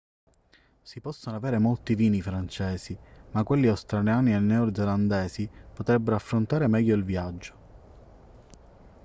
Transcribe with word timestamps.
si 0.81 0.99
possono 0.99 1.35
avere 1.35 1.59
molti 1.59 1.93
vini 1.93 2.23
francesi 2.23 2.97
ma 3.33 3.43
quelli 3.43 3.67
australiani 3.67 4.33
e 4.33 4.39
neozelandesi 4.39 5.47
potrebbero 5.75 6.15
affrontare 6.15 6.65
meglio 6.65 6.95
il 6.95 7.03
viaggio 7.03 7.53